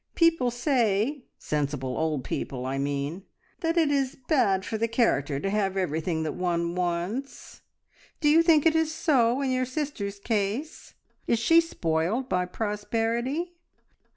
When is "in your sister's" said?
9.43-10.17